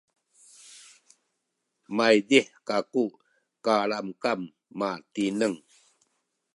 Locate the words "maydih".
1.95-2.47